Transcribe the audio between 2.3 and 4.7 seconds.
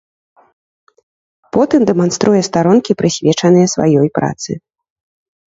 старонкі, прысвечаныя сваёй працы.